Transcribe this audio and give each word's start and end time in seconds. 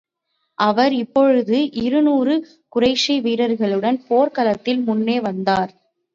அவர் 0.57 0.93
இப்பொழுது 0.93 1.57
இருநூறு 1.81 2.33
குறைஷி 2.75 3.21
வீரர்களுடன் 3.21 4.05
போர்க் 4.07 4.33
களத்தில் 4.33 4.81
முன்னே 4.81 5.19
வந்தார். 5.19 5.71